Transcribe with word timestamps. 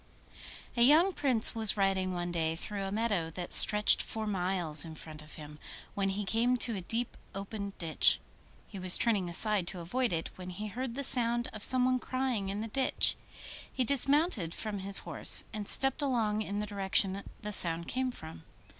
A 0.75 0.81
young 0.81 1.13
Prince 1.13 1.53
was 1.53 1.77
riding 1.77 2.11
one 2.11 2.31
day 2.31 2.55
through 2.55 2.81
a 2.85 2.91
meadow 2.91 3.29
that 3.35 3.53
stretched 3.53 4.01
for 4.01 4.25
miles 4.25 4.83
in 4.83 4.95
front 4.95 5.21
of 5.21 5.35
him, 5.35 5.59
when 5.93 6.09
he 6.09 6.25
came 6.25 6.57
to 6.57 6.75
a 6.75 6.81
deep 6.81 7.15
open 7.35 7.73
ditch. 7.77 8.19
He 8.67 8.79
was 8.79 8.97
turning 8.97 9.29
aside 9.29 9.67
to 9.67 9.79
avoid 9.79 10.11
it, 10.11 10.31
when 10.39 10.49
he 10.49 10.69
heard 10.69 10.95
the 10.95 11.03
sound 11.03 11.49
of 11.53 11.61
someone 11.61 11.99
crying 11.99 12.49
in 12.49 12.61
the 12.61 12.67
ditch. 12.67 13.15
He 13.71 13.83
dismounted 13.83 14.55
from 14.55 14.79
his 14.79 14.97
horse, 15.05 15.43
and 15.53 15.67
stepped 15.67 16.01
along 16.01 16.41
in 16.41 16.57
the 16.61 16.65
direction 16.65 17.21
the 17.43 17.51
sound 17.51 17.87
came 17.87 18.09
from. 18.09 18.41